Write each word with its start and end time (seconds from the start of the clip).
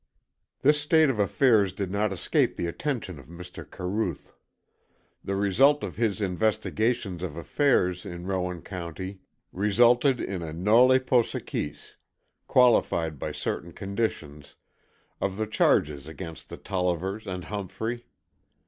This 0.63 0.81
state 0.81 1.11
of 1.11 1.19
affairs 1.19 1.73
did 1.73 1.91
not 1.91 2.11
escape 2.11 2.55
the 2.57 2.65
attention 2.65 3.19
of 3.19 3.27
Mr. 3.27 3.69
Caruth. 3.69 4.33
The 5.23 5.35
result 5.35 5.83
of 5.83 5.95
his 5.97 6.21
investigations 6.21 7.21
of 7.21 7.35
affairs 7.37 8.03
in 8.03 8.25
Rowan 8.25 8.63
County 8.63 9.19
resulted 9.53 10.19
in 10.19 10.41
a 10.41 10.53
nolle 10.53 10.97
prosequis, 10.97 11.97
qualified 12.47 13.19
by 13.19 13.31
certain 13.31 13.73
conditions, 13.73 14.55
of 15.21 15.37
the 15.37 15.45
charges 15.45 16.07
against 16.07 16.49
the 16.49 16.57
Tollivers 16.57 17.27
and 17.27 17.43
Humphrey. 17.43 18.07